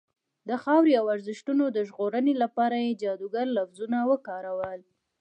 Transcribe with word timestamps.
د 0.49 0.51
خاورې 0.63 0.93
او 0.99 1.05
ارزښتونو 1.15 1.65
د 1.71 1.77
ژغورنې 1.87 2.33
لپاره 2.43 2.75
یې 2.85 2.97
جادوګر 3.03 3.47
لفظونه 3.57 3.97
وکارول. 4.11 4.81